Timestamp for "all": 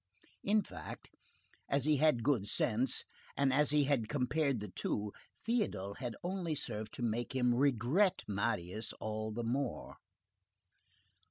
8.93-9.31